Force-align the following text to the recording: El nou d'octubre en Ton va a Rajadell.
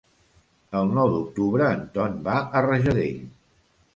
El 0.79 0.93
nou 0.99 1.09
d'octubre 1.15 1.67
en 1.75 1.85
Ton 1.97 2.17
va 2.29 2.39
a 2.61 2.65
Rajadell. 2.69 3.23